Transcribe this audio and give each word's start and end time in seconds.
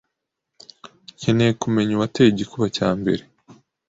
nkeneye 1.17 1.51
kumenya 1.61 1.91
uwateye 1.93 2.29
igikuba 2.31 2.65
cya 2.77 2.89
mbere. 2.99 3.23